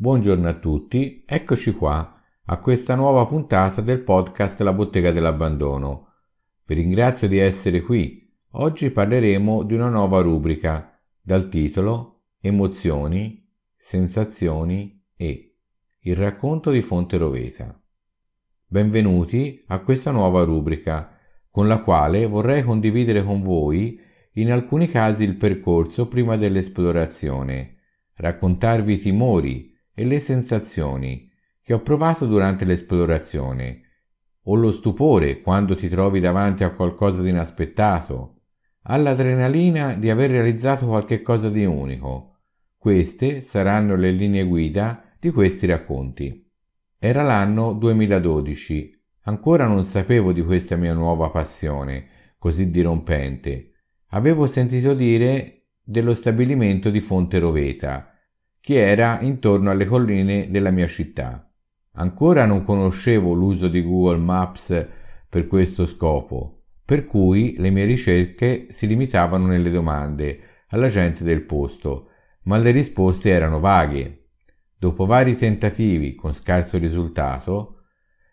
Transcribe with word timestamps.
Buongiorno 0.00 0.46
a 0.46 0.54
tutti, 0.54 1.24
eccoci 1.26 1.72
qua 1.72 2.22
a 2.44 2.58
questa 2.60 2.94
nuova 2.94 3.26
puntata 3.26 3.80
del 3.80 3.98
podcast 3.98 4.60
La 4.60 4.72
bottega 4.72 5.10
dell'abbandono. 5.10 6.12
Vi 6.66 6.74
ringrazio 6.74 7.26
di 7.26 7.38
essere 7.38 7.80
qui. 7.80 8.32
Oggi 8.50 8.92
parleremo 8.92 9.64
di 9.64 9.74
una 9.74 9.88
nuova 9.88 10.20
rubrica 10.20 10.96
dal 11.20 11.48
titolo 11.48 12.26
Emozioni, 12.40 13.44
sensazioni 13.74 15.04
e 15.16 15.56
il 16.02 16.14
racconto 16.14 16.70
di 16.70 16.80
Fonte 16.80 17.16
Roveta. 17.16 17.76
Benvenuti 18.66 19.64
a 19.66 19.80
questa 19.80 20.12
nuova 20.12 20.44
rubrica 20.44 21.18
con 21.50 21.66
la 21.66 21.82
quale 21.82 22.24
vorrei 22.26 22.62
condividere 22.62 23.24
con 23.24 23.42
voi 23.42 24.00
in 24.34 24.52
alcuni 24.52 24.86
casi 24.86 25.24
il 25.24 25.34
percorso 25.34 26.06
prima 26.06 26.36
dell'esplorazione, 26.36 27.78
raccontarvi 28.14 28.96
timori 28.96 29.74
e 29.98 30.04
le 30.04 30.20
sensazioni 30.20 31.28
che 31.60 31.74
ho 31.74 31.80
provato 31.80 32.24
durante 32.24 32.64
l'esplorazione, 32.64 33.80
o 34.44 34.54
lo 34.54 34.70
stupore 34.70 35.40
quando 35.40 35.74
ti 35.74 35.88
trovi 35.88 36.20
davanti 36.20 36.62
a 36.62 36.70
qualcosa 36.70 37.20
di 37.20 37.30
inaspettato, 37.30 38.42
all'adrenalina 38.82 39.94
di 39.94 40.08
aver 40.08 40.30
realizzato 40.30 40.86
qualche 40.86 41.20
cosa 41.20 41.50
di 41.50 41.64
unico. 41.64 42.36
Queste 42.76 43.40
saranno 43.40 43.96
le 43.96 44.12
linee 44.12 44.44
guida 44.44 45.02
di 45.18 45.30
questi 45.30 45.66
racconti. 45.66 46.48
Era 46.96 47.22
l'anno 47.22 47.72
2012. 47.72 49.02
Ancora 49.22 49.66
non 49.66 49.82
sapevo 49.82 50.32
di 50.32 50.44
questa 50.44 50.76
mia 50.76 50.94
nuova 50.94 51.28
passione, 51.28 52.06
così 52.38 52.70
dirompente. 52.70 53.72
Avevo 54.10 54.46
sentito 54.46 54.94
dire 54.94 55.64
dello 55.82 56.14
stabilimento 56.14 56.88
di 56.88 57.00
Fonte 57.00 57.40
Roveta, 57.40 58.12
che 58.68 58.86
era 58.86 59.18
intorno 59.22 59.70
alle 59.70 59.86
colline 59.86 60.50
della 60.50 60.70
mia 60.70 60.86
città. 60.86 61.50
Ancora 61.92 62.44
non 62.44 62.64
conoscevo 62.64 63.32
l'uso 63.32 63.66
di 63.66 63.82
Google 63.82 64.18
Maps 64.18 64.86
per 65.26 65.46
questo 65.46 65.86
scopo, 65.86 66.64
per 66.84 67.06
cui 67.06 67.54
le 67.56 67.70
mie 67.70 67.86
ricerche 67.86 68.66
si 68.68 68.86
limitavano 68.86 69.46
nelle 69.46 69.70
domande 69.70 70.40
alla 70.68 70.88
gente 70.88 71.24
del 71.24 71.44
posto, 71.44 72.10
ma 72.42 72.58
le 72.58 72.70
risposte 72.70 73.30
erano 73.30 73.58
vaghe. 73.58 74.26
Dopo 74.76 75.06
vari 75.06 75.34
tentativi 75.34 76.14
con 76.14 76.34
scarso 76.34 76.76
risultato, 76.76 77.84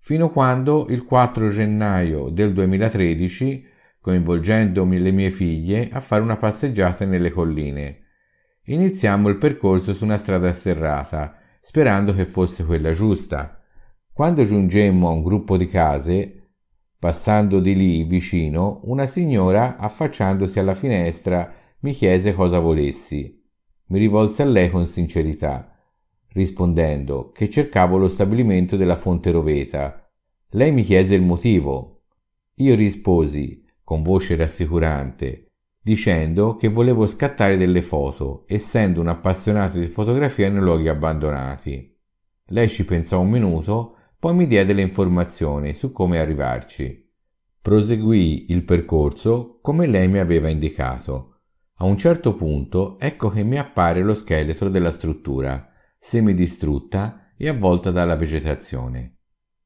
fino 0.00 0.32
quando 0.32 0.88
il 0.88 1.04
4 1.04 1.50
gennaio 1.50 2.30
del 2.30 2.52
2013, 2.52 3.64
coinvolgendo 4.00 4.84
le 4.86 5.12
mie 5.12 5.30
figlie 5.30 5.88
a 5.92 6.00
fare 6.00 6.22
una 6.22 6.36
passeggiata 6.36 7.04
nelle 7.04 7.30
colline, 7.30 8.05
Iniziammo 8.68 9.28
il 9.28 9.36
percorso 9.36 9.94
su 9.94 10.02
una 10.02 10.18
strada 10.18 10.52
serrata, 10.52 11.36
sperando 11.60 12.12
che 12.12 12.24
fosse 12.24 12.64
quella 12.64 12.92
giusta. 12.92 13.60
Quando 14.12 14.44
giungemmo 14.44 15.08
a 15.08 15.12
un 15.12 15.22
gruppo 15.22 15.56
di 15.56 15.68
case, 15.68 16.50
passando 16.98 17.60
di 17.60 17.76
lì 17.76 18.02
vicino, 18.04 18.80
una 18.84 19.06
signora, 19.06 19.76
affacciandosi 19.76 20.58
alla 20.58 20.74
finestra, 20.74 21.52
mi 21.80 21.92
chiese 21.92 22.34
cosa 22.34 22.58
volessi. 22.58 23.40
Mi 23.88 23.98
rivolse 23.98 24.42
a 24.42 24.46
lei 24.46 24.68
con 24.68 24.86
sincerità, 24.86 25.72
rispondendo 26.32 27.30
che 27.30 27.48
cercavo 27.48 27.98
lo 27.98 28.08
stabilimento 28.08 28.76
della 28.76 28.96
Fonte 28.96 29.30
Roveta. 29.30 30.10
Lei 30.50 30.72
mi 30.72 30.82
chiese 30.82 31.14
il 31.14 31.22
motivo. 31.22 32.02
Io 32.56 32.74
risposi, 32.74 33.64
con 33.84 34.02
voce 34.02 34.34
rassicurante, 34.34 35.45
dicendo 35.86 36.56
che 36.56 36.66
volevo 36.66 37.06
scattare 37.06 37.56
delle 37.56 37.80
foto, 37.80 38.42
essendo 38.48 39.00
un 39.00 39.06
appassionato 39.06 39.78
di 39.78 39.86
fotografia 39.86 40.50
nei 40.50 40.60
luoghi 40.60 40.88
abbandonati. 40.88 41.96
Lei 42.46 42.68
ci 42.68 42.84
pensò 42.84 43.20
un 43.20 43.30
minuto, 43.30 43.94
poi 44.18 44.34
mi 44.34 44.48
diede 44.48 44.72
le 44.72 44.82
informazioni 44.82 45.74
su 45.74 45.92
come 45.92 46.18
arrivarci. 46.18 47.08
Proseguì 47.62 48.50
il 48.50 48.64
percorso 48.64 49.60
come 49.62 49.86
lei 49.86 50.08
mi 50.08 50.18
aveva 50.18 50.48
indicato. 50.48 51.42
A 51.76 51.84
un 51.84 51.96
certo 51.96 52.34
punto 52.34 52.98
ecco 52.98 53.30
che 53.30 53.44
mi 53.44 53.56
appare 53.56 54.02
lo 54.02 54.14
scheletro 54.14 54.68
della 54.68 54.90
struttura, 54.90 55.68
semidistrutta 55.96 57.30
e 57.36 57.46
avvolta 57.46 57.92
dalla 57.92 58.16
vegetazione. 58.16 59.18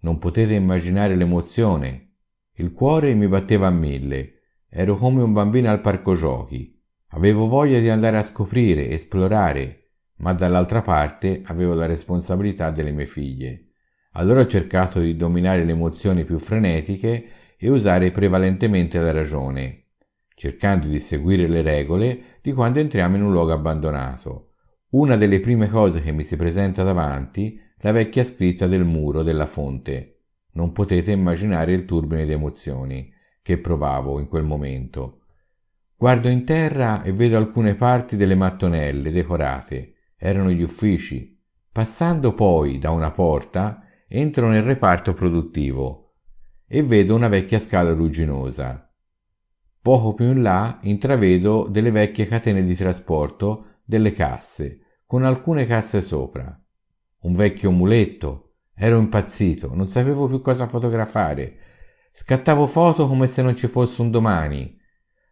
Non 0.00 0.18
potete 0.18 0.52
immaginare 0.52 1.16
l'emozione. 1.16 2.16
Il 2.56 2.72
cuore 2.72 3.14
mi 3.14 3.28
batteva 3.28 3.68
a 3.68 3.70
mille 3.70 4.40
Ero 4.74 4.96
come 4.96 5.20
un 5.20 5.34
bambino 5.34 5.70
al 5.70 5.82
parco 5.82 6.14
giochi. 6.14 6.82
Avevo 7.08 7.46
voglia 7.46 7.78
di 7.78 7.90
andare 7.90 8.16
a 8.16 8.22
scoprire, 8.22 8.88
esplorare, 8.88 9.90
ma 10.20 10.32
dall'altra 10.32 10.80
parte 10.80 11.42
avevo 11.44 11.74
la 11.74 11.84
responsabilità 11.84 12.70
delle 12.70 12.90
mie 12.90 13.04
figlie. 13.04 13.72
Allora 14.12 14.40
ho 14.40 14.46
cercato 14.46 14.98
di 14.98 15.14
dominare 15.14 15.64
le 15.64 15.72
emozioni 15.72 16.24
più 16.24 16.38
frenetiche 16.38 17.26
e 17.58 17.68
usare 17.68 18.12
prevalentemente 18.12 18.98
la 18.98 19.12
ragione, 19.12 19.88
cercando 20.34 20.86
di 20.86 21.00
seguire 21.00 21.46
le 21.48 21.60
regole 21.60 22.22
di 22.40 22.54
quando 22.54 22.78
entriamo 22.78 23.16
in 23.16 23.24
un 23.24 23.32
luogo 23.32 23.52
abbandonato. 23.52 24.52
Una 24.92 25.16
delle 25.16 25.40
prime 25.40 25.68
cose 25.68 26.00
che 26.00 26.12
mi 26.12 26.24
si 26.24 26.38
presenta 26.38 26.82
davanti 26.82 27.60
la 27.80 27.92
vecchia 27.92 28.24
scritta 28.24 28.66
del 28.66 28.84
muro 28.84 29.22
della 29.22 29.44
fonte. 29.44 30.20
Non 30.52 30.72
potete 30.72 31.12
immaginare 31.12 31.72
il 31.74 31.84
turbine 31.84 32.24
di 32.24 32.32
emozioni 32.32 33.20
che 33.42 33.58
provavo 33.58 34.20
in 34.20 34.28
quel 34.28 34.44
momento. 34.44 35.18
Guardo 35.96 36.28
in 36.28 36.44
terra 36.44 37.02
e 37.02 37.12
vedo 37.12 37.36
alcune 37.36 37.74
parti 37.74 38.16
delle 38.16 38.34
mattonelle 38.34 39.10
decorate. 39.10 39.94
Erano 40.16 40.50
gli 40.50 40.62
uffici. 40.62 41.38
Passando 41.70 42.34
poi 42.34 42.78
da 42.78 42.90
una 42.90 43.10
porta, 43.10 43.84
entro 44.08 44.48
nel 44.48 44.62
reparto 44.62 45.14
produttivo 45.14 46.14
e 46.66 46.82
vedo 46.82 47.14
una 47.14 47.28
vecchia 47.28 47.58
scala 47.58 47.92
rugginosa. 47.92 48.88
Poco 49.80 50.14
più 50.14 50.26
in 50.26 50.42
là 50.42 50.78
intravedo 50.82 51.66
delle 51.68 51.90
vecchie 51.90 52.26
catene 52.26 52.62
di 52.62 52.74
trasporto 52.74 53.80
delle 53.84 54.12
casse, 54.12 54.80
con 55.06 55.24
alcune 55.24 55.66
casse 55.66 56.00
sopra. 56.00 56.56
Un 57.22 57.34
vecchio 57.34 57.70
muletto. 57.70 58.54
Ero 58.74 58.98
impazzito, 58.98 59.74
non 59.74 59.88
sapevo 59.88 60.26
più 60.28 60.40
cosa 60.40 60.66
fotografare 60.66 61.71
Scattavo 62.14 62.66
foto 62.66 63.08
come 63.08 63.26
se 63.26 63.40
non 63.40 63.56
ci 63.56 63.66
fosse 63.66 64.02
un 64.02 64.10
domani. 64.10 64.78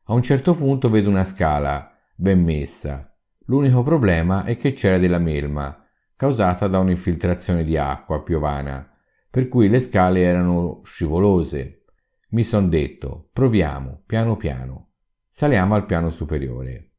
A 0.05 0.15
un 0.15 0.23
certo 0.23 0.55
punto 0.55 0.89
vedo 0.89 1.11
una 1.11 1.25
scala, 1.25 1.95
ben 2.15 2.43
messa. 2.43 3.15
L'unico 3.45 3.83
problema 3.83 4.45
è 4.45 4.57
che 4.57 4.73
c'era 4.73 4.97
della 4.97 5.19
melma, 5.19 5.87
causata 6.17 6.69
da 6.69 6.79
un'infiltrazione 6.79 7.65
di 7.65 7.77
acqua 7.77 8.23
piovana, 8.23 8.91
per 9.29 9.49
cui 9.49 9.69
le 9.69 9.79
scale 9.79 10.23
erano 10.23 10.81
scivolose. 10.83 11.85
Mi 12.31 12.45
son 12.45 12.71
detto, 12.71 13.29
proviamo, 13.31 14.03
piano 14.07 14.39
piano. 14.39 14.93
Saliamo 15.29 15.75
al 15.75 15.85
piano 15.85 16.09
superiore. 16.09 16.93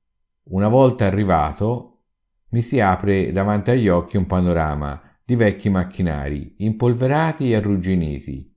Una 0.51 0.67
volta 0.67 1.07
arrivato, 1.07 2.03
mi 2.49 2.61
si 2.61 2.79
apre 2.79 3.31
davanti 3.31 3.71
agli 3.71 3.87
occhi 3.87 4.17
un 4.17 4.27
panorama 4.27 5.01
di 5.25 5.35
vecchi 5.35 5.69
macchinari, 5.69 6.57
impolverati 6.59 7.49
e 7.49 7.55
arrugginiti, 7.55 8.50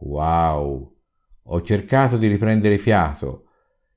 Wow! 0.00 0.96
Ho 1.44 1.62
cercato 1.62 2.16
di 2.16 2.26
riprendere 2.28 2.78
fiato 2.78 3.44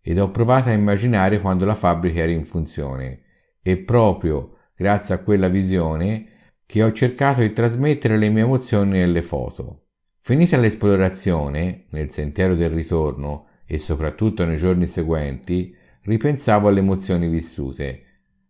ed 0.02 0.18
ho 0.18 0.32
provato 0.32 0.70
a 0.70 0.74
immaginare 0.74 1.40
quando 1.40 1.66
la 1.66 1.76
fabbrica 1.76 2.22
era 2.22 2.32
in 2.32 2.46
funzione 2.46 3.22
e 3.62 3.78
proprio 3.78 4.58
grazie 4.76 5.16
a 5.16 5.20
quella 5.20 5.48
visione 5.48 6.28
che 6.66 6.82
ho 6.82 6.92
cercato 6.92 7.42
di 7.42 7.54
trasmettere 7.54 8.18
le 8.18 8.30
mie 8.30 8.44
emozioni 8.44 8.92
nelle 8.92 9.22
foto. 9.22 9.88
Finita 10.20 10.58
l'esplorazione, 10.58 11.86
nel 11.90 12.12
sentiero 12.12 12.56
del 12.56 12.70
ritorno 12.70 13.48
e 13.66 13.78
soprattutto 13.78 14.46
nei 14.46 14.58
giorni 14.58 14.86
seguenti, 14.86 15.76
ripensavo 16.04 16.68
alle 16.68 16.80
emozioni 16.80 17.28
vissute. 17.28 18.04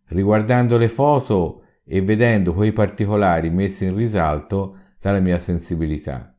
Riguardando 0.08 0.78
le 0.78 0.88
foto 0.88 1.64
e 1.84 2.00
vedendo 2.00 2.54
quei 2.54 2.72
particolari 2.72 3.50
messi 3.50 3.86
in 3.86 3.96
risalto 3.96 4.76
dalla 5.00 5.20
mia 5.20 5.38
sensibilità. 5.38 6.31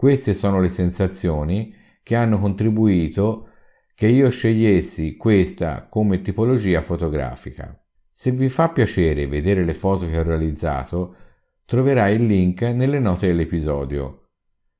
Queste 0.00 0.32
sono 0.32 0.62
le 0.62 0.70
sensazioni 0.70 1.74
che 2.02 2.16
hanno 2.16 2.40
contribuito 2.40 3.50
che 3.94 4.06
io 4.06 4.30
scegliessi 4.30 5.14
questa 5.14 5.88
come 5.90 6.22
tipologia 6.22 6.80
fotografica. 6.80 7.78
Se 8.10 8.30
vi 8.30 8.48
fa 8.48 8.70
piacere 8.70 9.26
vedere 9.26 9.62
le 9.62 9.74
foto 9.74 10.06
che 10.06 10.16
ho 10.16 10.22
realizzato, 10.22 11.16
troverai 11.66 12.14
il 12.14 12.24
link 12.24 12.62
nelle 12.62 12.98
note 12.98 13.26
dell'episodio. 13.26 14.28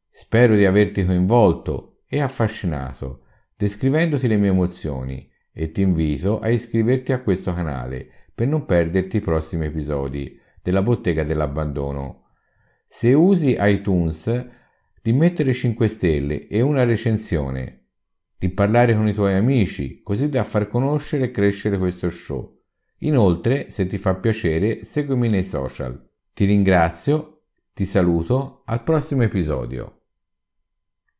Spero 0.09 0.55
di 0.55 0.65
averti 0.65 1.05
coinvolto 1.05 2.01
e 2.09 2.23
affascinato, 2.23 3.25
descrivendoti 3.59 4.27
le 4.27 4.39
mie 4.39 4.49
emozioni 4.49 5.31
e 5.53 5.71
ti 5.71 5.83
invito 5.83 6.41
a 6.41 6.49
iscriverti 6.49 7.13
a 7.13 7.21
questo 7.21 7.53
canale 7.53 8.09
per 8.35 8.47
non 8.49 8.65
perderti 8.65 9.19
i 9.19 9.21
prossimi 9.21 9.67
episodi 9.67 10.41
della 10.63 10.81
bottega 10.81 11.25
dell'abbandono. 11.25 12.29
Se 12.87 13.13
usi 13.13 13.55
iTunes 13.59 14.59
di 15.03 15.13
mettere 15.13 15.53
5 15.53 15.89
stelle 15.89 16.47
e 16.49 16.61
una 16.61 16.85
recensione, 16.85 17.87
di 18.39 18.49
parlare 18.49 18.95
con 18.95 19.09
i 19.09 19.15
tuoi 19.15 19.35
amici, 19.35 20.03
così 20.03 20.29
da 20.29 20.45
far 20.45 20.69
conoscere 20.69 21.25
e 21.25 21.31
crescere 21.31 21.79
questo 21.79 22.11
show. 22.11 22.59
Inoltre, 22.99 23.71
se 23.71 23.87
ti 23.87 23.97
fa 23.97 24.15
piacere, 24.17 24.85
seguimi 24.85 25.29
nei 25.29 25.43
social. 25.43 26.01
Ti 26.35 26.45
ringrazio, 26.45 27.43
ti 27.73 27.85
saluto, 27.85 28.63
al 28.67 28.83
prossimo 28.83 29.23
episodio. 29.23 30.00